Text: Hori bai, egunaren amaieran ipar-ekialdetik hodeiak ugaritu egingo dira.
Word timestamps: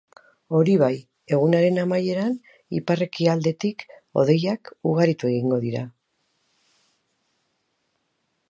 Hori 0.59 0.75
bai, 0.83 0.93
egunaren 1.35 1.77
amaieran 1.81 2.33
ipar-ekialdetik 2.79 3.85
hodeiak 4.21 4.75
ugaritu 4.93 5.33
egingo 5.35 5.63
dira. 5.67 5.87